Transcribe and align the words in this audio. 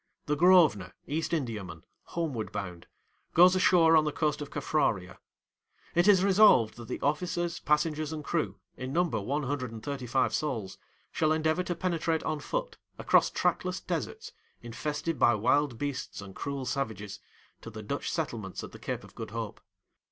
The 0.25 0.35
Grosvenor, 0.35 0.93
East 1.05 1.31
Indiaman, 1.31 1.83
homeward 2.05 2.51
bound, 2.51 2.87
goes 3.35 3.55
ashore 3.55 3.95
on 3.95 4.03
the 4.03 4.11
coast 4.11 4.41
of 4.41 4.49
Caffraria. 4.49 5.19
It 5.93 6.07
is 6.07 6.23
resolved 6.23 6.75
that 6.77 6.87
the 6.87 6.99
officers, 7.01 7.59
passengers, 7.59 8.11
and 8.11 8.23
crew, 8.23 8.55
in 8.75 8.93
number 8.93 9.21
one 9.21 9.43
hundred 9.43 9.71
and 9.71 9.83
thirty 9.83 10.07
five 10.07 10.33
souls, 10.33 10.79
shall 11.11 11.31
endeavour 11.31 11.61
to 11.61 11.75
penetrate 11.75 12.23
on 12.23 12.39
foot, 12.39 12.79
across 12.97 13.29
trackless 13.29 13.79
deserts, 13.79 14.31
infested 14.63 15.19
by 15.19 15.35
wild 15.35 15.77
beasts 15.77 16.19
and 16.19 16.33
cruel 16.33 16.65
savages, 16.65 17.19
to 17.61 17.69
the 17.69 17.83
Dutch 17.83 18.09
settlements 18.11 18.63
at 18.63 18.71
the 18.71 18.79
Cape 18.79 19.03
of 19.03 19.13
Good 19.13 19.29
Hope. 19.29 19.61